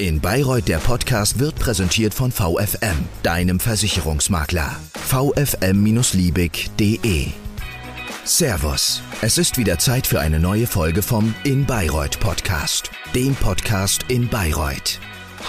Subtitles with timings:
[0.00, 4.74] In Bayreuth der Podcast wird präsentiert von VFM, deinem Versicherungsmakler.
[4.94, 7.26] vfm-liebig.de
[8.24, 14.06] Servus, es ist wieder Zeit für eine neue Folge vom In Bayreuth Podcast, dem Podcast
[14.08, 14.98] in Bayreuth.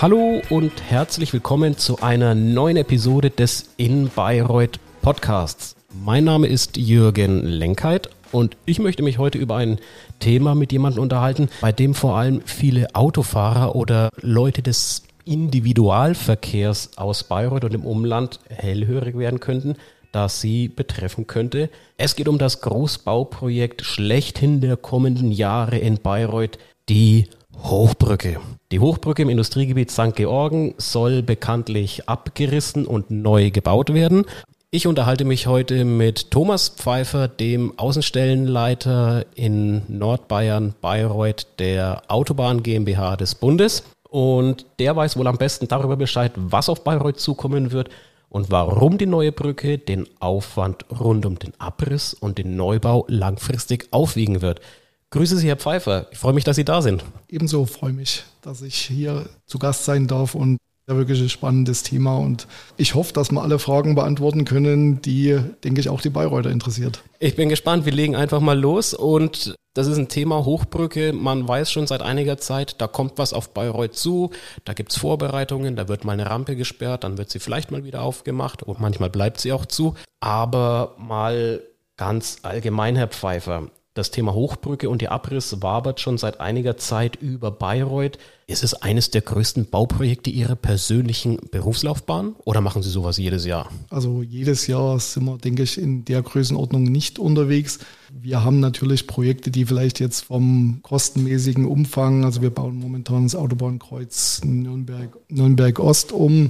[0.02, 5.78] Hallo und herzlich willkommen zu einer neuen Episode des In Bayreuth Podcasts.
[5.94, 9.80] Mein Name ist Jürgen Lenkheit und ich möchte mich heute über ein
[10.20, 17.24] Thema mit jemandem unterhalten, bei dem vor allem viele Autofahrer oder Leute des Individualverkehrs aus
[17.24, 19.76] Bayreuth und im Umland hellhörig werden könnten,
[20.12, 21.70] das sie betreffen könnte.
[21.98, 26.58] Es geht um das Großbauprojekt schlechthin der kommenden Jahre in Bayreuth,
[26.90, 27.28] die
[27.64, 28.40] Hochbrücke.
[28.72, 30.16] Die Hochbrücke im Industriegebiet St.
[30.16, 34.26] Georgen soll bekanntlich abgerissen und neu gebaut werden.
[34.74, 43.18] Ich unterhalte mich heute mit Thomas Pfeiffer, dem Außenstellenleiter in Nordbayern, Bayreuth, der Autobahn GmbH
[43.18, 43.84] des Bundes.
[44.10, 47.90] Und der weiß wohl am besten darüber Bescheid, was auf Bayreuth zukommen wird
[48.30, 53.90] und warum die neue Brücke den Aufwand rund um den Abriss und den Neubau langfristig
[53.92, 54.62] aufwiegen wird.
[55.10, 56.08] Grüße Sie, Herr Pfeiffer.
[56.12, 57.04] Ich freue mich, dass Sie da sind.
[57.28, 60.56] Ebenso freue mich, dass ich hier zu Gast sein darf und
[60.88, 65.40] ja wirklich ein spannendes Thema und ich hoffe, dass wir alle Fragen beantworten können, die,
[65.64, 67.04] denke ich, auch die Bayreuther interessiert.
[67.20, 71.14] Ich bin gespannt, wir legen einfach mal los und das ist ein Thema Hochbrücke.
[71.14, 74.32] Man weiß schon seit einiger Zeit, da kommt was auf Bayreuth zu,
[74.66, 77.86] da gibt es Vorbereitungen, da wird mal eine Rampe gesperrt, dann wird sie vielleicht mal
[77.86, 79.96] wieder aufgemacht und manchmal bleibt sie auch zu.
[80.20, 81.62] Aber mal
[81.96, 87.18] ganz allgemein, Herr Pfeiffer, das Thema Hochbrücke und die Abriss wabert schon seit einiger Zeit
[87.18, 88.18] über Bayreuth.
[88.48, 93.70] Ist es eines der größten Bauprojekte Ihrer persönlichen Berufslaufbahn oder machen Sie sowas jedes Jahr?
[93.90, 97.80] Also jedes Jahr sind wir, denke ich, in der Größenordnung nicht unterwegs.
[98.10, 103.36] Wir haben natürlich Projekte, die vielleicht jetzt vom kostenmäßigen Umfang, also wir bauen momentan das
[103.36, 106.50] Autobahnkreuz Nürnberg, Nürnberg Ost um.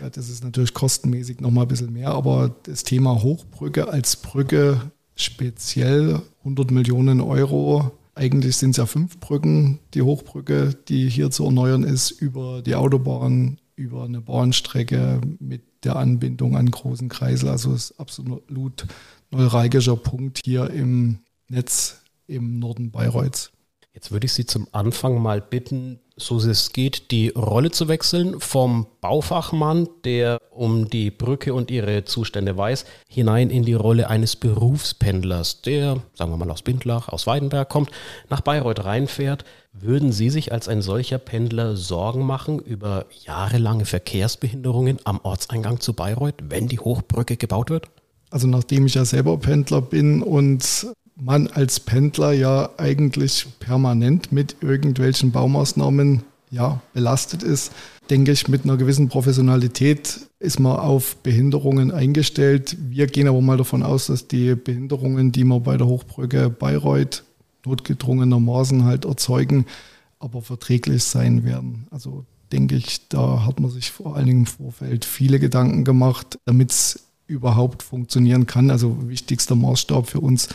[0.00, 6.20] Das ist natürlich kostenmäßig nochmal ein bisschen mehr, aber das Thema Hochbrücke als Brücke speziell
[6.48, 7.92] 100 Millionen Euro.
[8.14, 12.74] Eigentlich sind es ja fünf Brücken, die Hochbrücke, die hier zu erneuern ist, über die
[12.74, 17.50] Autobahn, über eine Bahnstrecke mit der Anbindung an großen Kreisel.
[17.50, 18.86] Also ist absolut
[19.30, 23.52] neuralgischer Punkt hier im Netz im Norden Bayreuths.
[23.98, 28.38] Jetzt würde ich Sie zum Anfang mal bitten, so es geht, die Rolle zu wechseln
[28.38, 34.36] vom Baufachmann, der um die Brücke und ihre Zustände weiß, hinein in die Rolle eines
[34.36, 37.90] Berufspendlers, der, sagen wir mal aus Bindlach, aus Weidenberg kommt,
[38.30, 39.44] nach Bayreuth reinfährt.
[39.72, 45.92] Würden Sie sich als ein solcher Pendler Sorgen machen über jahrelange Verkehrsbehinderungen am Ortseingang zu
[45.92, 47.88] Bayreuth, wenn die Hochbrücke gebaut wird?
[48.30, 50.86] Also nachdem ich ja selber Pendler bin und
[51.20, 57.72] man als Pendler ja eigentlich permanent mit irgendwelchen Baumaßnahmen ja, belastet ist,
[58.08, 62.76] denke ich, mit einer gewissen Professionalität ist man auf Behinderungen eingestellt.
[62.80, 67.24] Wir gehen aber mal davon aus, dass die Behinderungen, die wir bei der Hochbrücke Bayreuth
[67.66, 69.66] notgedrungenermaßen halt erzeugen,
[70.20, 71.86] aber verträglich sein werden.
[71.90, 76.38] Also denke ich, da hat man sich vor allen Dingen im Vorfeld viele Gedanken gemacht,
[76.46, 78.70] damit es überhaupt funktionieren kann.
[78.70, 80.48] Also wichtigster Maßstab für uns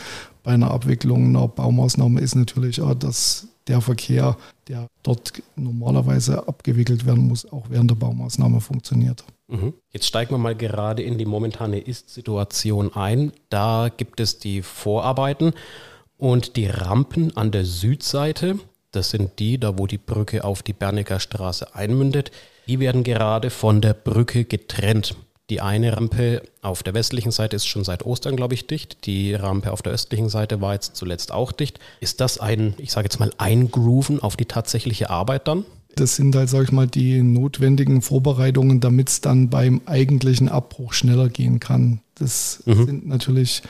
[0.44, 4.36] bei einer Abwicklung einer Baumaßnahme ist natürlich auch, dass der Verkehr,
[4.68, 9.24] der dort normalerweise abgewickelt werden muss, auch während der Baumaßnahme funktioniert.
[9.48, 9.72] Mhm.
[9.90, 13.32] Jetzt steigen wir mal gerade in die momentane Ist-Situation ein.
[13.48, 15.54] Da gibt es die Vorarbeiten
[16.18, 18.58] und die Rampen an der Südseite.
[18.90, 22.30] Das sind die, da wo die Brücke auf die Bernecker Straße einmündet.
[22.68, 25.16] Die werden gerade von der Brücke getrennt.
[25.50, 29.04] Die eine Rampe auf der westlichen Seite ist schon seit Ostern, glaube ich, dicht.
[29.04, 31.78] Die Rampe auf der östlichen Seite war jetzt zuletzt auch dicht.
[32.00, 35.66] Ist das ein, ich sage jetzt mal, Eingrooven auf die tatsächliche Arbeit dann?
[35.96, 40.94] Das sind halt, sage ich mal, die notwendigen Vorbereitungen, damit es dann beim eigentlichen Abbruch
[40.94, 42.00] schneller gehen kann.
[42.14, 42.86] Das mhm.
[42.86, 43.62] sind natürlich,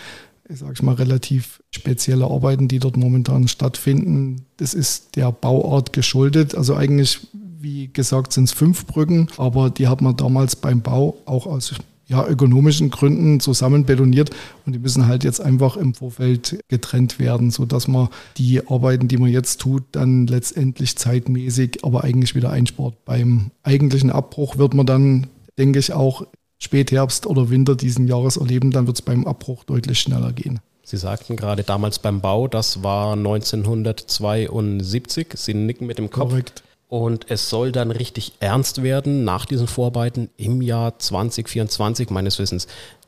[0.48, 4.46] ich sage ich mal, relativ spezielle Arbeiten, die dort momentan stattfinden.
[4.58, 6.54] Das ist der Bauart geschuldet.
[6.54, 7.20] Also eigentlich
[7.64, 11.74] wie gesagt, sind es fünf Brücken, aber die hat man damals beim Bau auch aus
[12.06, 14.28] ja, ökonomischen Gründen zusammen betoniert
[14.66, 19.16] und die müssen halt jetzt einfach im Vorfeld getrennt werden, sodass man die Arbeiten, die
[19.16, 23.02] man jetzt tut, dann letztendlich zeitmäßig, aber eigentlich wieder einspart.
[23.06, 25.28] Beim eigentlichen Abbruch wird man dann,
[25.58, 26.26] denke ich, auch
[26.58, 30.60] Spätherbst oder Winter diesen Jahres erleben, dann wird es beim Abbruch deutlich schneller gehen.
[30.82, 35.28] Sie sagten gerade damals beim Bau, das war 1972.
[35.34, 36.28] Sie nicken mit dem Kopf.
[36.28, 36.62] Korrekt.
[36.88, 42.66] Und es soll dann richtig ernst werden nach diesen Vorarbeiten im Jahr 2024 meines Wissens.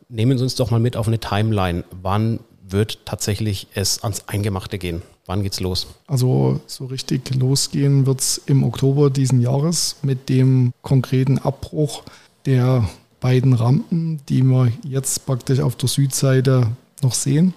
[0.09, 1.85] Nehmen Sie uns doch mal mit auf eine Timeline.
[2.03, 5.03] Wann wird tatsächlich es ans Eingemachte gehen?
[5.27, 5.89] Wann geht's los?
[6.07, 12.03] Also so richtig losgehen wird es im Oktober diesen Jahres mit dem konkreten Abbruch
[12.47, 12.89] der
[13.21, 16.69] beiden Rampen, die wir jetzt praktisch auf der Südseite
[17.03, 17.55] noch sehen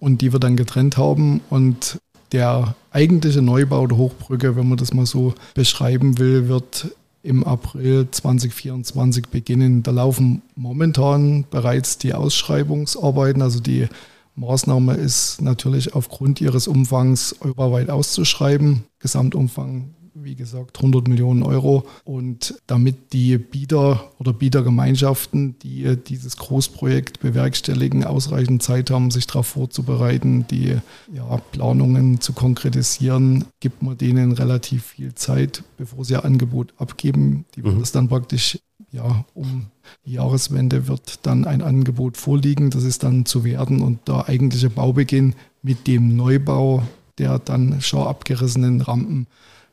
[0.00, 1.40] und die wir dann getrennt haben.
[1.48, 1.98] Und
[2.32, 8.08] der eigentliche Neubau der Hochbrücke, wenn man das mal so beschreiben will, wird im April
[8.10, 9.82] 2024 beginnen.
[9.82, 13.88] Da laufen momentan bereits die Ausschreibungsarbeiten, also die
[14.34, 18.84] Maßnahme ist natürlich aufgrund ihres Umfangs europaweit auszuschreiben.
[18.98, 21.84] Gesamtumfang, wie gesagt, 100 Millionen Euro.
[22.04, 29.46] Und damit die Bieter oder Bietergemeinschaften, die dieses Großprojekt bewerkstelligen, ausreichend Zeit haben, sich darauf
[29.46, 30.76] vorzubereiten, die
[31.12, 37.44] ja, Planungen zu konkretisieren, gibt man denen relativ viel Zeit, bevor sie ihr Angebot abgeben.
[37.56, 37.82] Die wird mhm.
[37.82, 38.58] es dann praktisch
[38.90, 39.66] ja, um
[40.04, 42.68] die Jahreswende wird dann ein Angebot vorliegen.
[42.68, 46.82] Das ist dann zu werden und der eigentliche Baubeginn mit dem Neubau
[47.18, 49.26] der dann schon abgerissenen Rampen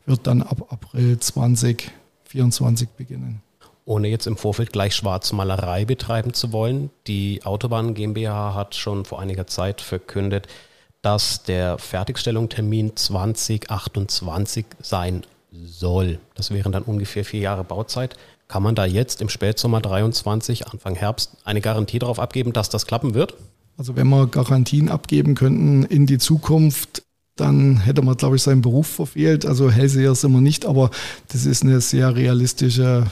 [0.09, 3.41] wird dann ab April 2024 beginnen.
[3.85, 9.19] Ohne jetzt im Vorfeld gleich Schwarzmalerei betreiben zu wollen, die Autobahn GmbH hat schon vor
[9.19, 10.47] einiger Zeit verkündet,
[11.01, 16.19] dass der Fertigstellungstermin 2028 sein soll.
[16.35, 18.15] Das wären dann ungefähr vier Jahre Bauzeit.
[18.47, 22.85] Kann man da jetzt im Spätsommer 23, Anfang Herbst eine Garantie darauf abgeben, dass das
[22.85, 23.35] klappen wird?
[23.77, 27.03] Also wenn wir Garantien abgeben könnten in die Zukunft,
[27.39, 29.45] dann hätte man, glaube ich, seinen Beruf verfehlt.
[29.45, 30.91] Also Hellseher sind wir nicht, aber
[31.29, 33.05] das ist eine sehr realistische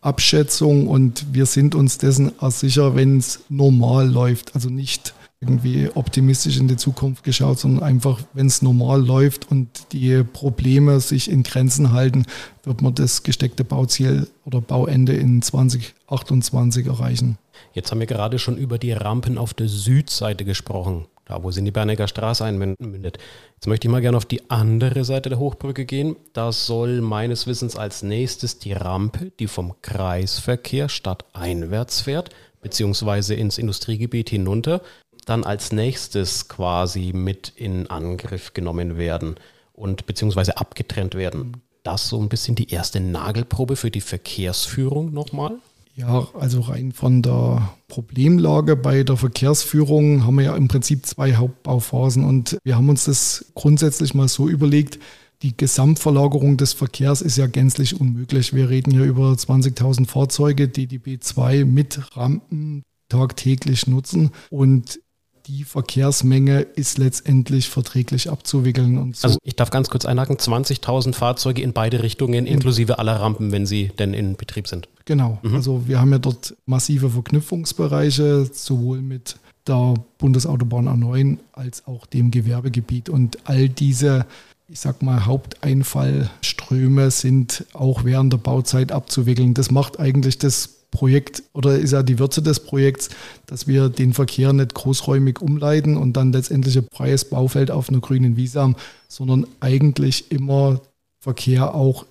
[0.00, 4.54] Abschätzung und wir sind uns dessen auch sicher, wenn es normal läuft.
[4.54, 9.68] Also nicht irgendwie optimistisch in die Zukunft geschaut, sondern einfach, wenn es normal läuft und
[9.92, 12.26] die Probleme sich in Grenzen halten,
[12.62, 17.38] wird man das gesteckte Bauziel oder Bauende in 2028 erreichen.
[17.74, 21.60] Jetzt haben wir gerade schon über die Rampen auf der Südseite gesprochen, da wo sie
[21.60, 23.18] in die Bernecker Straße einmündet.
[23.54, 26.16] Jetzt möchte ich mal gerne auf die andere Seite der Hochbrücke gehen.
[26.32, 32.30] Da soll meines Wissens als nächstes die Rampe, die vom Kreisverkehr stadteinwärts fährt,
[32.60, 34.82] beziehungsweise ins Industriegebiet hinunter,
[35.24, 39.36] dann als nächstes quasi mit in Angriff genommen werden
[39.72, 41.62] und beziehungsweise abgetrennt werden.
[41.82, 45.56] Das so ein bisschen die erste Nagelprobe für die Verkehrsführung nochmal?
[45.94, 51.34] Ja, also rein von der Problemlage bei der Verkehrsführung haben wir ja im Prinzip zwei
[51.34, 54.98] Hauptbauphasen und wir haben uns das grundsätzlich mal so überlegt,
[55.42, 58.54] die Gesamtverlagerung des Verkehrs ist ja gänzlich unmöglich.
[58.54, 65.00] Wir reden hier über 20.000 Fahrzeuge, die die B2 mit Rampen tagtäglich nutzen und
[65.46, 68.96] die Verkehrsmenge ist letztendlich verträglich abzuwickeln.
[68.96, 69.26] Und so.
[69.26, 73.66] Also ich darf ganz kurz einhaken, 20.000 Fahrzeuge in beide Richtungen, inklusive aller Rampen, wenn
[73.66, 74.88] sie denn in Betrieb sind.
[75.04, 75.54] Genau, mhm.
[75.54, 82.30] also wir haben ja dort massive Verknüpfungsbereiche, sowohl mit der Bundesautobahn A9 als auch dem
[82.30, 83.08] Gewerbegebiet.
[83.08, 84.26] Und all diese,
[84.68, 89.54] ich sag mal, Haupteinfallströme sind auch während der Bauzeit abzuwickeln.
[89.54, 93.08] Das macht eigentlich das Projekt oder ist ja die Würze des Projekts,
[93.46, 98.00] dass wir den Verkehr nicht großräumig umleiten und dann letztendlich ein freies Baufeld auf einer
[98.00, 98.76] grünen Wiese haben,
[99.08, 100.82] sondern eigentlich immer
[101.18, 102.04] Verkehr auch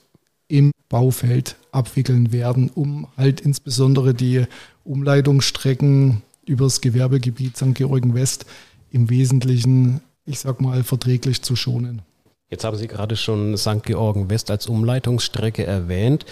[0.91, 4.43] Baufeld abwickeln werden, um halt insbesondere die
[4.83, 7.73] Umleitungsstrecken übers Gewerbegebiet St.
[7.73, 8.45] Georgen West
[8.91, 12.01] im Wesentlichen, ich sag mal, verträglich zu schonen.
[12.49, 13.83] Jetzt haben Sie gerade schon St.
[13.83, 16.25] Georgen West als Umleitungsstrecke erwähnt.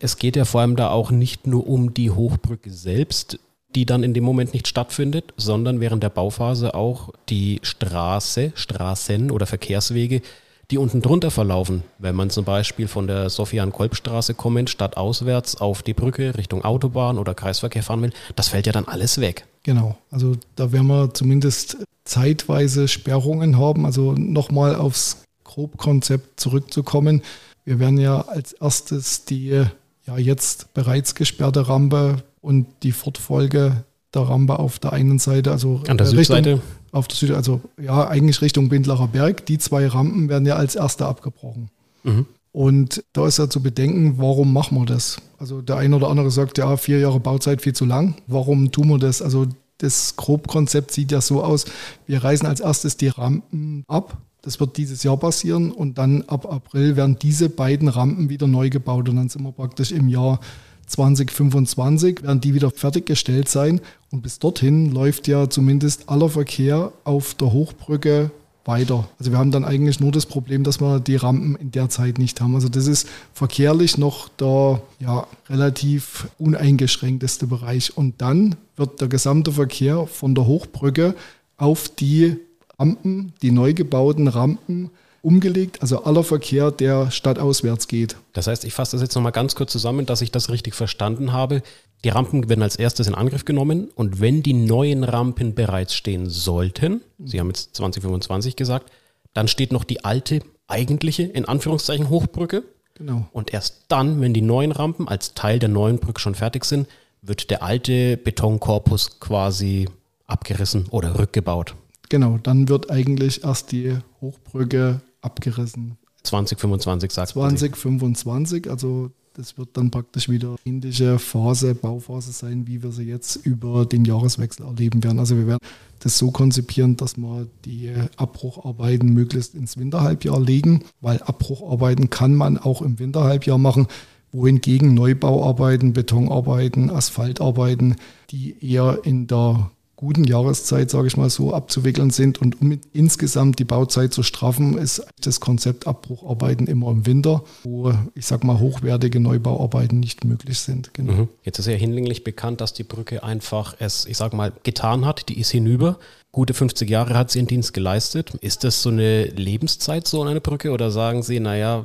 [0.00, 3.38] Es geht ja vor allem da auch nicht nur um die Hochbrücke selbst,
[3.76, 9.30] die dann in dem Moment nicht stattfindet, sondern während der Bauphase auch die Straße, Straßen
[9.30, 10.22] oder Verkehrswege,
[10.72, 11.82] die unten drunter verlaufen.
[11.98, 17.34] Wenn man zum Beispiel von der Sofian-Kolb-Straße kommend stadtauswärts auf die Brücke Richtung Autobahn oder
[17.34, 19.46] Kreisverkehr fahren will, das fällt ja dann alles weg.
[19.62, 23.84] Genau, also da werden wir zumindest zeitweise Sperrungen haben.
[23.84, 27.22] Also nochmal aufs Grobkonzept zurückzukommen.
[27.64, 29.64] Wir werden ja als erstes die
[30.06, 35.82] ja jetzt bereits gesperrte Rampe und die Fortfolge der Rampe auf der einen Seite, also
[35.86, 36.60] an der Richtung, Südseite.
[36.92, 39.46] Auf der Süd, also ja, eigentlich Richtung Bindlacher Berg.
[39.46, 41.70] Die zwei Rampen werden ja als erste abgebrochen.
[42.04, 42.26] Mhm.
[42.52, 45.16] Und da ist ja zu bedenken, warum machen wir das?
[45.38, 48.16] Also der eine oder andere sagt, ja, vier Jahre Bauzeit viel zu lang.
[48.26, 49.22] Warum tun wir das?
[49.22, 49.46] Also
[49.78, 51.64] das Grobkonzept sieht ja so aus,
[52.06, 56.52] wir reißen als erstes die Rampen ab, das wird dieses Jahr passieren und dann ab
[56.52, 60.40] April werden diese beiden Rampen wieder neu gebaut und dann sind wir praktisch im Jahr
[60.86, 67.34] 2025, werden die wieder fertiggestellt sein und bis dorthin läuft ja zumindest aller Verkehr auf
[67.34, 68.30] der Hochbrücke
[68.64, 69.08] weiter.
[69.18, 72.18] Also wir haben dann eigentlich nur das Problem, dass wir die Rampen in der Zeit
[72.18, 72.54] nicht haben.
[72.54, 77.96] Also das ist verkehrlich noch der ja, relativ uneingeschränkteste Bereich.
[77.96, 81.14] Und dann wird der gesamte Verkehr von der Hochbrücke
[81.56, 82.36] auf die
[82.78, 84.90] Rampen, die neu gebauten Rampen
[85.22, 88.16] umgelegt, also aller Verkehr, der stadtauswärts geht.
[88.32, 91.32] Das heißt, ich fasse das jetzt nochmal ganz kurz zusammen, dass ich das richtig verstanden
[91.32, 91.62] habe.
[92.04, 96.28] Die Rampen werden als erstes in Angriff genommen und wenn die neuen Rampen bereits stehen
[96.28, 98.90] sollten, Sie haben jetzt 2025 gesagt,
[99.32, 102.64] dann steht noch die alte, eigentliche, in Anführungszeichen, Hochbrücke.
[102.94, 103.28] Genau.
[103.32, 106.88] Und erst dann, wenn die neuen Rampen als Teil der neuen Brücke schon fertig sind,
[107.22, 109.88] wird der alte Betonkorpus quasi
[110.26, 111.76] abgerissen oder rückgebaut.
[112.08, 115.96] Genau, dann wird eigentlich erst die Hochbrücke abgerissen.
[116.24, 122.92] 2025 sagt 2025, also das wird dann praktisch wieder ähnliche Phase, Bauphase sein, wie wir
[122.92, 125.18] sie jetzt über den Jahreswechsel erleben werden.
[125.18, 125.66] Also wir werden
[126.00, 132.58] das so konzipieren, dass wir die Abbrucharbeiten möglichst ins Winterhalbjahr legen, weil Abbrucharbeiten kann man
[132.58, 133.86] auch im Winterhalbjahr machen,
[134.32, 137.96] wohingegen Neubauarbeiten, Betonarbeiten, Asphaltarbeiten,
[138.30, 139.70] die eher in der
[140.02, 142.40] guten Jahreszeit, sage ich mal so, abzuwickeln sind.
[142.42, 147.94] Und um insgesamt die Bauzeit zu straffen, ist das Konzept Abbrucharbeiten immer im Winter, wo
[148.16, 150.92] ich sage mal hochwertige Neubauarbeiten nicht möglich sind.
[150.92, 151.12] Genau.
[151.12, 151.28] Mhm.
[151.44, 155.28] Jetzt ist ja hinlänglich bekannt, dass die Brücke einfach es, ich sage mal, getan hat.
[155.28, 156.00] Die ist hinüber.
[156.32, 158.32] Gute 50 Jahre hat sie ihren Dienst geleistet.
[158.40, 160.72] Ist das so eine Lebenszeit, so eine Brücke?
[160.72, 161.84] Oder sagen Sie, naja,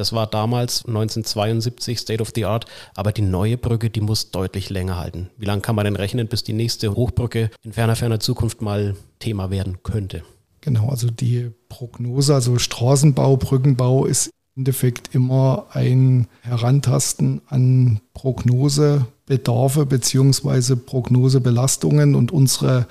[0.00, 2.64] das war damals 1972 State of the Art,
[2.94, 5.28] aber die neue Brücke, die muss deutlich länger halten.
[5.36, 8.96] Wie lange kann man denn rechnen, bis die nächste Hochbrücke in ferner, ferner Zukunft mal
[9.18, 10.22] Thema werden könnte?
[10.62, 19.84] Genau, also die Prognose, also Straßenbau, Brückenbau ist im Endeffekt immer ein Herantasten an Prognosebedarfe
[19.84, 22.86] beziehungsweise Prognosebelastungen und unsere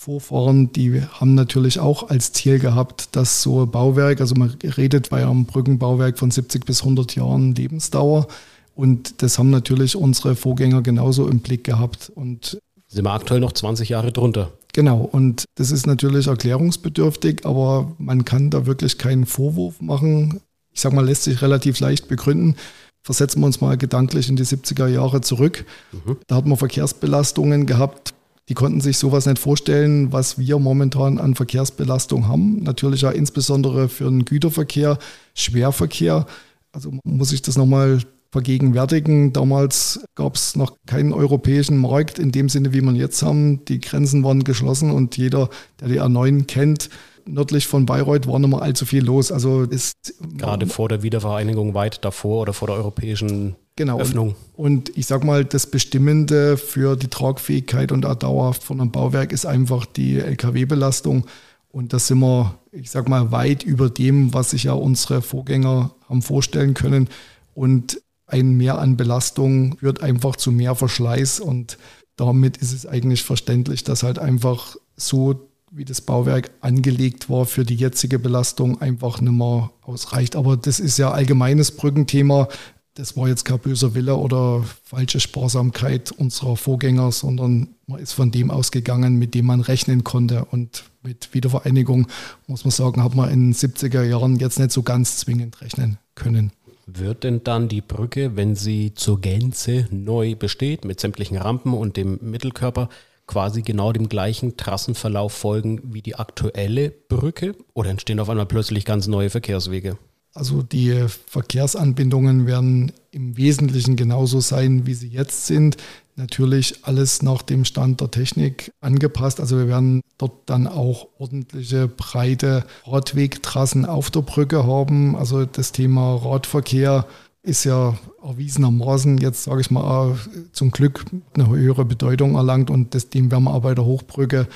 [0.00, 5.10] Vorfahren, die haben natürlich auch als Ziel gehabt, dass so ein Bauwerk, also man redet
[5.10, 8.26] bei einem Brückenbauwerk von 70 bis 100 Jahren Lebensdauer
[8.74, 12.10] und das haben natürlich unsere Vorgänger genauso im Blick gehabt.
[12.14, 14.50] Und sind wir aktuell noch 20 Jahre drunter.
[14.72, 20.40] Genau, und das ist natürlich erklärungsbedürftig, aber man kann da wirklich keinen Vorwurf machen.
[20.72, 22.56] Ich sage mal, lässt sich relativ leicht begründen.
[23.02, 25.66] Versetzen wir uns mal gedanklich in die 70er Jahre zurück.
[25.92, 26.16] Mhm.
[26.26, 28.14] Da hat man Verkehrsbelastungen gehabt,
[28.50, 32.64] die konnten sich sowas nicht vorstellen, was wir momentan an Verkehrsbelastung haben.
[32.64, 34.98] Natürlich ja insbesondere für den Güterverkehr,
[35.34, 36.26] Schwerverkehr.
[36.72, 38.00] Also muss ich das nochmal
[38.32, 39.32] vergegenwärtigen.
[39.32, 43.64] Damals gab es noch keinen europäischen Markt in dem Sinne, wie man jetzt haben.
[43.66, 45.48] Die Grenzen waren geschlossen und jeder,
[45.80, 46.90] der die A9 kennt,
[47.26, 49.30] nördlich von Bayreuth war mehr allzu viel los.
[49.30, 49.94] Also ist
[50.36, 53.98] gerade vor der Wiedervereinigung weit davor oder vor der europäischen genau.
[53.98, 54.34] Öffnung.
[54.56, 59.32] Und, und ich sag mal, das Bestimmende für die Tragfähigkeit und Dauer von einem Bauwerk
[59.32, 61.26] ist einfach die LKW-Belastung.
[61.70, 65.92] Und da sind wir, ich sag mal, weit über dem, was sich ja unsere Vorgänger
[66.08, 67.08] haben vorstellen können.
[67.54, 71.40] Und ein Mehr an Belastung führt einfach zu mehr Verschleiß.
[71.40, 71.78] Und
[72.16, 77.64] damit ist es eigentlich verständlich, dass halt einfach so wie das Bauwerk angelegt war für
[77.64, 80.34] die jetzige Belastung, einfach nicht mehr ausreicht.
[80.34, 82.48] Aber das ist ja allgemeines Brückenthema.
[82.94, 88.30] Das war jetzt kein böser Wille oder falsche Sparsamkeit unserer Vorgänger, sondern man ist von
[88.30, 90.44] dem ausgegangen, mit dem man rechnen konnte.
[90.46, 92.08] Und mit Wiedervereinigung,
[92.46, 95.98] muss man sagen, hat man in den 70er Jahren jetzt nicht so ganz zwingend rechnen
[96.16, 96.52] können.
[96.86, 101.96] Wird denn dann die Brücke, wenn sie zur Gänze neu besteht, mit sämtlichen Rampen und
[101.96, 102.88] dem Mittelkörper,
[103.28, 108.84] quasi genau dem gleichen Trassenverlauf folgen wie die aktuelle Brücke oder entstehen auf einmal plötzlich
[108.84, 109.96] ganz neue Verkehrswege?
[110.32, 115.76] Also die Verkehrsanbindungen werden im Wesentlichen genauso sein, wie sie jetzt sind.
[116.14, 119.40] Natürlich alles nach dem Stand der Technik angepasst.
[119.40, 125.16] Also wir werden dort dann auch ordentliche breite Radwegtrassen auf der Brücke haben.
[125.16, 127.06] Also das Thema Radverkehr
[127.42, 130.16] ist ja erwiesenermaßen jetzt, sage ich mal,
[130.52, 134.46] zum Glück eine höhere Bedeutung erlangt und das, dem werden wir auch bei der Hochbrücke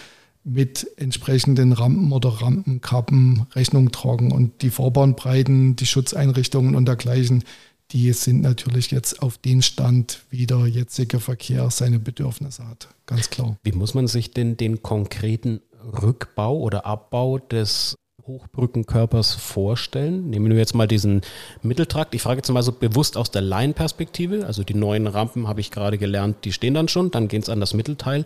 [0.45, 4.31] mit entsprechenden Rampen oder Rampenkappen Rechnung tragen.
[4.31, 7.45] Und die Fahrbahnbreiten, die Schutzeinrichtungen und dergleichen,
[7.91, 12.89] die sind natürlich jetzt auf den Stand, wie der jetzige Verkehr seine Bedürfnisse hat.
[13.07, 13.57] Ganz klar.
[13.63, 15.61] Wie muss man sich denn den konkreten
[16.03, 17.95] Rückbau oder Abbau des
[18.27, 20.31] Hochbrückenkörpers vorstellen?
[20.31, 21.21] Nehmen wir jetzt mal diesen
[21.63, 22.15] Mitteltrakt.
[22.15, 24.47] Ich frage jetzt mal so bewusst aus der Laienperspektive.
[24.47, 27.11] Also die neuen Rampen habe ich gerade gelernt, die stehen dann schon.
[27.11, 28.25] Dann geht es an das Mittelteil.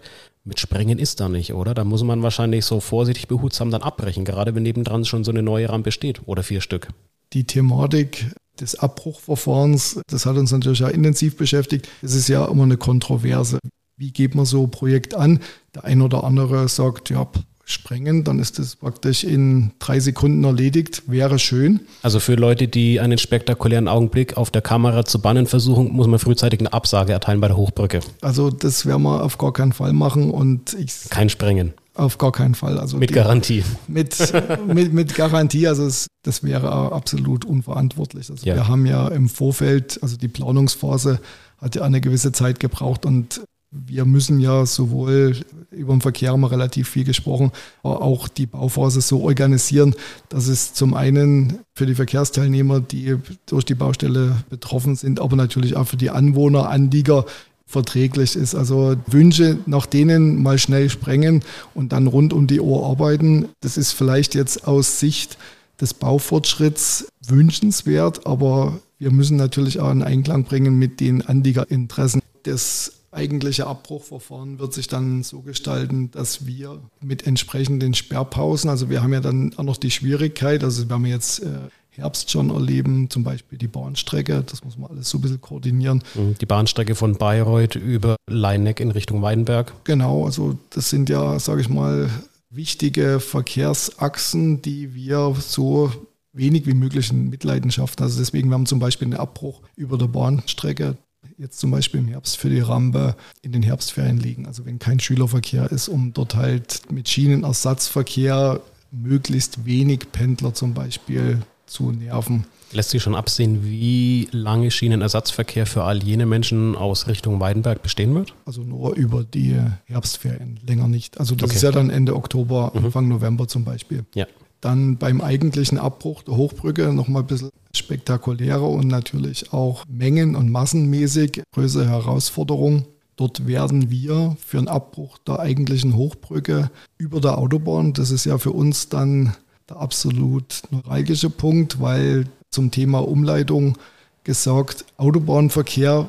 [0.49, 1.75] Mit Springen ist da nicht, oder?
[1.75, 5.43] Da muss man wahrscheinlich so vorsichtig behutsam dann abbrechen, gerade wenn nebendran schon so eine
[5.43, 6.89] neue Rampe steht oder vier Stück.
[7.35, 11.91] Die Thematik des Abbruchverfahrens, das hat uns natürlich auch intensiv beschäftigt.
[12.01, 13.59] Es ist ja immer eine Kontroverse.
[13.99, 15.41] Wie geht man so ein Projekt an?
[15.75, 17.29] Der ein oder andere sagt, ja,
[17.69, 21.03] sprengen, dann ist das praktisch in drei Sekunden erledigt.
[21.07, 21.81] Wäre schön.
[22.03, 26.19] Also für Leute, die einen spektakulären Augenblick auf der Kamera zu bannen versuchen, muss man
[26.19, 28.01] frühzeitig eine Absage erteilen bei der Hochbrücke.
[28.23, 31.75] Also das werden wir auf gar keinen Fall machen und ich kein Sprengen.
[31.95, 32.79] Auf gar keinen Fall.
[32.79, 33.65] Also mit die, Garantie.
[33.87, 34.17] Mit,
[34.67, 38.31] mit, mit Garantie, also es, das wäre absolut unverantwortlich.
[38.31, 38.55] Also Ja.
[38.55, 41.21] wir haben ja im Vorfeld, also die Planungsphase
[41.59, 45.37] hat ja eine gewisse Zeit gebraucht und wir müssen ja sowohl
[45.71, 49.95] über den Verkehr haben wir relativ viel gesprochen, aber auch die Bauphase so organisieren,
[50.31, 55.77] dass es zum einen für die Verkehrsteilnehmer, die durch die Baustelle betroffen sind, aber natürlich
[55.77, 57.27] auch für die Anwohner, Anlieger
[57.67, 58.55] verträglich ist.
[58.55, 61.43] Also Wünsche nach denen mal schnell sprengen
[61.75, 65.37] und dann rund um die Uhr arbeiten, das ist vielleicht jetzt aus Sicht
[65.79, 72.23] des Baufortschritts wünschenswert, aber wir müssen natürlich auch einen Einklang bringen mit den Anliegerinteressen.
[72.43, 79.03] Das eigentliche Abbruchverfahren wird sich dann so gestalten, dass wir mit entsprechenden Sperrpausen, also wir
[79.03, 81.59] haben ja dann auch noch die Schwierigkeit, also wir jetzt äh,
[81.91, 86.03] Herbst schon erleben, zum Beispiel die Bahnstrecke, das muss man alles so ein bisschen koordinieren.
[86.41, 89.73] Die Bahnstrecke von Bayreuth über Leineck in Richtung Weinberg.
[89.85, 92.09] Genau, also das sind ja, sage ich mal,
[92.51, 95.93] wichtige Verkehrsachsen, die wir so
[96.33, 98.01] wenig wie möglich in Mitleidenschaft.
[98.01, 100.97] Also deswegen, wir haben zum Beispiel einen Abbruch über der Bahnstrecke,
[101.39, 104.47] jetzt zum Beispiel im Herbst für die Rampe in den Herbstferien liegen.
[104.47, 111.41] Also wenn kein Schülerverkehr ist, um dort halt mit Schienenersatzverkehr möglichst wenig Pendler zum Beispiel
[111.67, 112.47] zu nerven.
[112.73, 118.15] Lässt sich schon absehen, wie lange Schienenersatzverkehr für all jene Menschen aus Richtung Weidenberg bestehen
[118.15, 118.35] wird?
[118.45, 121.19] Also nur über die Herbstferien, länger nicht.
[121.19, 121.57] Also das Okay.
[121.57, 124.05] ist ja dann Ende Oktober, Anfang November zum Beispiel.
[124.15, 124.27] Ja.
[124.61, 130.51] Dann beim eigentlichen Abbruch der Hochbrücke nochmal ein bisschen spektakulärer und natürlich auch mengen- und
[130.51, 132.85] massenmäßig größere Herausforderung.
[133.17, 138.39] Dort werden wir für einen Abbruch der eigentlichen Hochbrücke über der Autobahn, das ist ja
[138.39, 139.35] für uns dann
[139.69, 143.77] der absolut neuralgische Punkt, weil zum Thema Umleitung
[144.25, 146.09] gesagt, Autobahnverkehr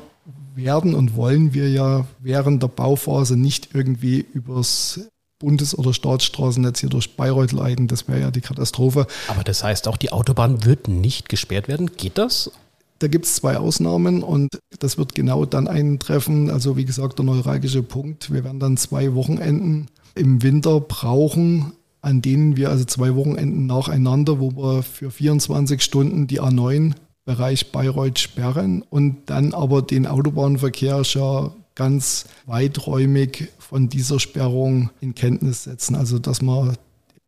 [0.54, 5.08] werden und wollen wir ja während der Bauphase nicht irgendwie übers
[5.40, 7.88] Bundes- oder Staatsstraßennetz hier durch Bayreuth leiten.
[7.88, 9.06] Das wäre ja die Katastrophe.
[9.26, 11.90] Aber das heißt, auch die Autobahn wird nicht gesperrt werden.
[11.96, 12.52] Geht das?
[13.00, 16.50] Da gibt es zwei Ausnahmen und das wird genau dann eintreffen.
[16.50, 18.30] Also wie gesagt, der neuralgische Punkt.
[18.30, 21.72] Wir werden dann zwei Wochenenden im Winter brauchen,
[22.02, 26.92] an denen wir also zwei Wochenenden nacheinander, wo wir für 24 Stunden die A9
[27.24, 35.14] Bereich Bayreuth sperren und dann aber den Autobahnverkehr schon ganz weiträumig von dieser Sperrung in
[35.14, 35.94] Kenntnis setzen.
[35.94, 36.76] Also dass man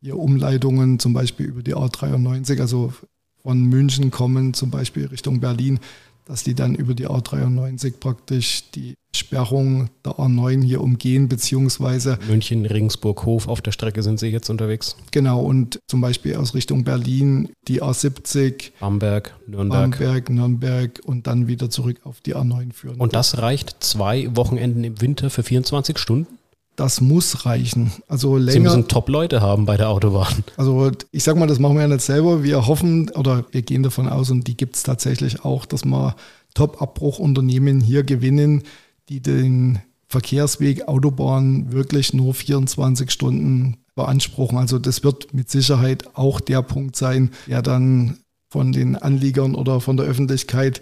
[0.01, 2.93] hier Umleitungen zum Beispiel über die A93, also
[3.41, 5.79] von München kommen, zum Beispiel Richtung Berlin,
[6.25, 12.65] dass die dann über die A93 praktisch die Sperrung der A9 hier umgehen, beziehungsweise München,
[12.65, 14.95] Regensburg, Hof, auf der Strecke sind sie jetzt unterwegs.
[15.11, 19.91] genau und zum Beispiel aus Richtung Berlin die A70, Bamberg, Nürnberg.
[19.91, 22.99] Bamberg, Nürnberg und dann wieder zurück auf die A9 führen.
[22.99, 26.39] Und das reicht zwei Wochenenden im Winter für 24 Stunden?
[26.75, 27.91] Das muss reichen.
[28.07, 28.61] Also Sie länger.
[28.61, 30.43] müssen Top-Leute haben bei der Autobahn.
[30.57, 32.43] Also ich sag mal, das machen wir ja nicht selber.
[32.43, 36.15] Wir hoffen oder wir gehen davon aus und die gibt es tatsächlich auch, dass wir
[36.53, 38.63] Top-Abbruchunternehmen hier gewinnen,
[39.09, 44.57] die den Verkehrsweg Autobahn wirklich nur 24 Stunden beanspruchen.
[44.57, 49.81] Also das wird mit Sicherheit auch der Punkt sein, der dann von den Anliegern oder
[49.81, 50.81] von der Öffentlichkeit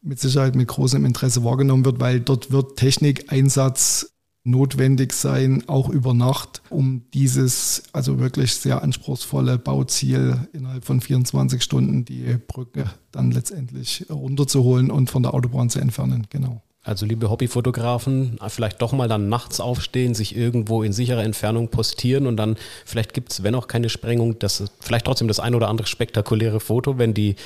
[0.00, 4.12] mit Sicherheit mit großem Interesse wahrgenommen wird, weil dort wird Technikeinsatz
[4.44, 11.62] notwendig sein, auch über Nacht, um dieses also wirklich sehr anspruchsvolle Bauziel innerhalb von 24
[11.62, 16.26] Stunden die Brücke dann letztendlich runterzuholen und von der Autobahn zu entfernen.
[16.30, 16.62] Genau.
[16.88, 22.26] Also liebe Hobbyfotografen, vielleicht doch mal dann nachts aufstehen, sich irgendwo in sicherer Entfernung postieren
[22.26, 25.68] und dann vielleicht gibt es, wenn auch keine Sprengung, das vielleicht trotzdem das ein oder
[25.68, 27.36] andere spektakuläre Foto, wenn die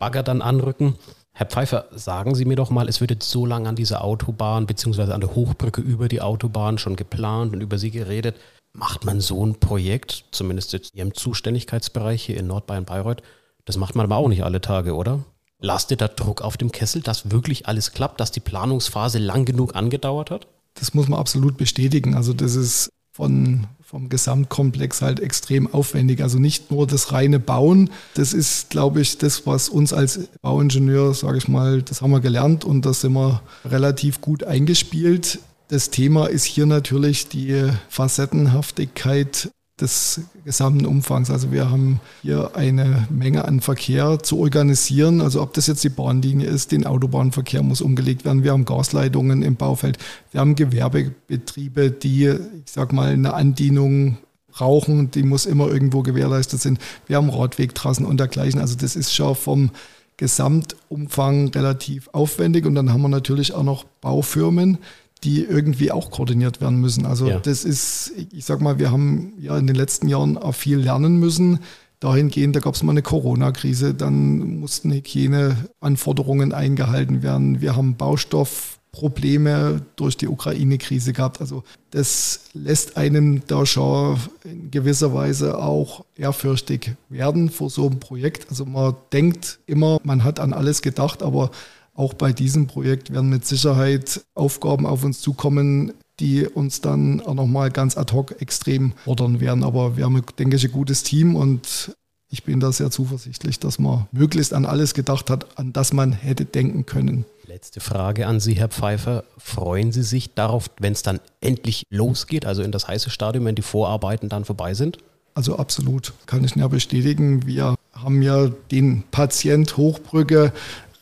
[0.00, 0.96] Bagger dann anrücken.
[1.32, 4.66] Herr Pfeiffer, sagen Sie mir doch mal, es wird jetzt so lange an dieser Autobahn
[4.66, 8.36] beziehungsweise an der Hochbrücke über die Autobahn schon geplant und über sie geredet.
[8.72, 13.22] Macht man so ein Projekt, zumindest jetzt in Ihrem Zuständigkeitsbereich hier in Nordbayern-Bayreuth,
[13.64, 15.20] das macht man aber auch nicht alle Tage, oder?
[15.60, 19.74] Lastet da Druck auf dem Kessel, dass wirklich alles klappt, dass die Planungsphase lang genug
[19.74, 20.46] angedauert hat?
[20.74, 22.14] Das muss man absolut bestätigen.
[22.14, 26.22] Also das ist von, vom Gesamtkomplex halt extrem aufwendig.
[26.22, 31.14] Also nicht nur das reine Bauen, das ist, glaube ich, das, was uns als Bauingenieur,
[31.14, 35.40] sage ich mal, das haben wir gelernt und das sind wir relativ gut eingespielt.
[35.68, 41.30] Das Thema ist hier natürlich die Facettenhaftigkeit des gesamten Umfangs.
[41.30, 45.20] Also wir haben hier eine Menge an Verkehr zu organisieren.
[45.20, 48.44] Also ob das jetzt die Bahnlinie ist, den Autobahnverkehr muss umgelegt werden.
[48.44, 49.98] Wir haben Gasleitungen im Baufeld.
[50.32, 54.18] Wir haben Gewerbebetriebe, die, ich sag mal, eine Andienung
[54.50, 55.10] brauchen.
[55.10, 56.78] Die muss immer irgendwo gewährleistet sein.
[57.06, 58.60] Wir haben Radwegtrassen und dergleichen.
[58.60, 59.70] Also das ist schon vom
[60.16, 62.66] Gesamtumfang relativ aufwendig.
[62.66, 64.78] Und dann haben wir natürlich auch noch Baufirmen,
[65.24, 67.04] die irgendwie auch koordiniert werden müssen.
[67.06, 67.38] Also Ja.
[67.38, 71.18] das ist, ich sag mal, wir haben ja in den letzten Jahren auch viel lernen
[71.18, 71.58] müssen.
[72.00, 77.60] Dahingehend, da gab es mal eine Corona-Krise, dann mussten Hygieneanforderungen eingehalten werden.
[77.60, 81.40] Wir haben Baustoffprobleme durch die Ukraine-Krise gehabt.
[81.42, 88.00] Also das lässt einem da schon in gewisser Weise auch ehrfürchtig werden vor so einem
[88.00, 88.48] Projekt.
[88.50, 91.50] Also man denkt immer, man hat an alles gedacht, aber
[91.94, 97.34] auch bei diesem Projekt werden mit Sicherheit Aufgaben auf uns zukommen, die uns dann auch
[97.34, 99.64] nochmal ganz ad hoc extrem fordern werden.
[99.64, 101.96] Aber wir haben, denke ich, ein gutes Team und
[102.28, 106.12] ich bin da sehr zuversichtlich, dass man möglichst an alles gedacht hat, an das man
[106.12, 107.24] hätte denken können.
[107.46, 109.24] Letzte Frage an Sie, Herr Pfeiffer.
[109.36, 113.56] Freuen Sie sich darauf, wenn es dann endlich losgeht, also in das heiße Stadium, wenn
[113.56, 114.98] die Vorarbeiten dann vorbei sind?
[115.34, 117.46] Also absolut, kann ich ja bestätigen.
[117.46, 120.52] Wir haben ja den Patient Hochbrücke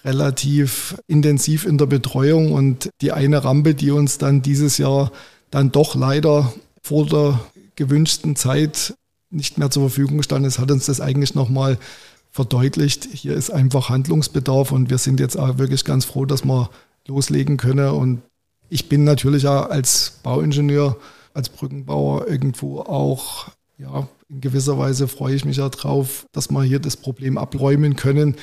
[0.09, 5.13] relativ intensiv in der Betreuung und die eine Rampe, die uns dann dieses Jahr
[5.51, 7.39] dann doch leider vor der
[7.77, 8.95] gewünschten Zeit
[9.31, 11.79] nicht mehr zur Verfügung stand ist, hat uns das eigentlich nochmal
[12.31, 13.07] verdeutlicht.
[13.13, 16.71] Hier ist einfach Handlungsbedarf und wir sind jetzt auch wirklich ganz froh, dass wir
[17.07, 17.91] loslegen können.
[17.91, 18.23] Und
[18.71, 20.97] ich bin natürlich auch als Bauingenieur,
[21.35, 26.63] als Brückenbauer irgendwo auch, ja, in gewisser Weise freue ich mich ja drauf, dass wir
[26.63, 28.37] hier das Problem abräumen können.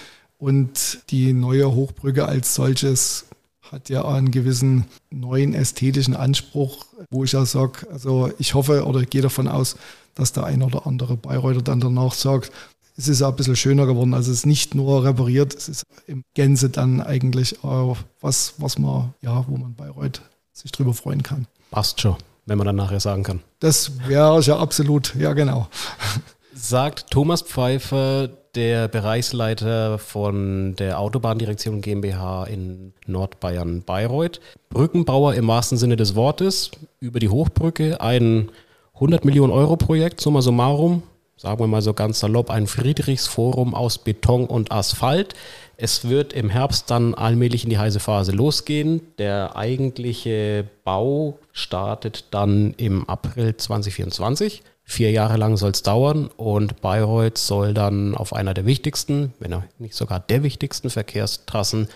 [0.46, 3.26] Und die neue Hochbrücke als solches
[3.72, 9.02] hat ja einen gewissen neuen ästhetischen Anspruch, wo ich ja sage, also ich hoffe oder
[9.02, 9.76] gehe davon aus,
[10.14, 12.52] dass der ein oder andere Bayreuther dann danach sagt,
[12.96, 14.14] es ist ein bisschen schöner geworden.
[14.14, 18.78] Also es ist nicht nur repariert, es ist im Gänze dann eigentlich auch was, was
[18.78, 20.22] man, ja, wo man Bayreuth
[20.54, 21.48] sich drüber freuen kann.
[21.72, 23.42] Passt schon, wenn man dann nachher sagen kann.
[23.62, 25.70] Das wäre ja absolut, ja genau.
[26.58, 34.40] Sagt Thomas Pfeiffer, der Bereichsleiter von der Autobahndirektion GmbH in Nordbayern Bayreuth.
[34.70, 38.52] Brückenbauer im wahrsten Sinne des Wortes über die Hochbrücke, ein
[38.94, 41.04] 100 Millionen Euro Projekt, summa summarum,
[41.36, 45.34] sagen wir mal so ganz salopp, ein Friedrichsforum aus Beton und Asphalt.
[45.76, 49.02] Es wird im Herbst dann allmählich in die heiße Phase losgehen.
[49.18, 54.64] Der eigentliche Bau startet dann im April 2024.
[54.88, 59.54] Vier Jahre lang soll es dauern und Bayreuth soll dann auf einer der wichtigsten, wenn
[59.54, 61.90] auch nicht sogar der wichtigsten Verkehrstrassen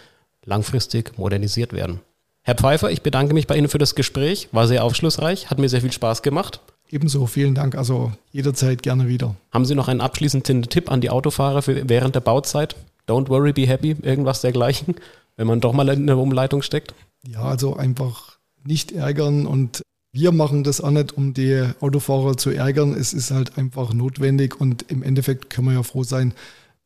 [0.44, 2.00] langfristig modernisiert werden.
[2.42, 4.50] Herr Pfeiffer, ich bedanke mich bei Ihnen für das Gespräch.
[4.52, 6.62] War sehr aufschlussreich, hat mir sehr viel Spaß gemacht.
[6.90, 7.76] Ebenso, vielen Dank.
[7.76, 9.36] Also jederzeit gerne wieder.
[9.52, 12.76] Haben Sie noch einen abschließenden Tipp an die Autofahrer für während der Bauzeit?
[13.08, 14.96] Don't worry, be happy, irgendwas dergleichen,
[15.38, 16.96] wenn man doch mal in der Umleitung steckt?
[17.28, 22.50] Ja, also einfach nicht ärgern und wir machen das auch nicht, um die Autofahrer zu
[22.50, 22.94] ärgern.
[22.94, 26.34] Es ist halt einfach notwendig und im Endeffekt können wir ja froh sein,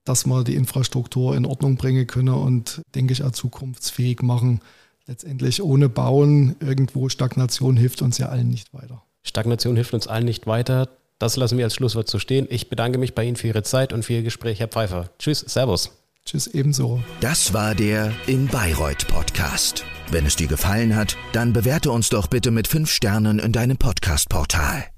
[0.04, 4.60] dass wir die Infrastruktur in Ordnung bringen können und denke ich auch zukunftsfähig machen.
[5.06, 9.04] Letztendlich ohne Bauen irgendwo Stagnation hilft uns ja allen nicht weiter.
[9.24, 10.90] Stagnation hilft uns allen nicht weiter.
[11.20, 12.48] Das lassen wir als Schlusswort so stehen.
[12.50, 15.10] Ich bedanke mich bei Ihnen für Ihre Zeit und für Ihr Gespräch, Herr Pfeiffer.
[15.20, 16.03] Tschüss, Servus.
[16.26, 17.04] Tschüss, ebenso.
[17.20, 19.84] Das war der In Bayreuth Podcast.
[20.10, 23.78] Wenn es dir gefallen hat, dann bewerte uns doch bitte mit fünf Sternen in deinem
[23.78, 24.93] Podcast-Portal.